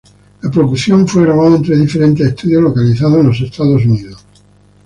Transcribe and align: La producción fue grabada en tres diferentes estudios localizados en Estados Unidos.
La 0.41 0.49
producción 0.49 1.07
fue 1.07 1.21
grabada 1.21 1.57
en 1.57 1.61
tres 1.61 1.79
diferentes 1.79 2.25
estudios 2.27 2.63
localizados 2.63 3.17
en 3.23 3.45
Estados 3.45 3.85
Unidos. 3.85 4.25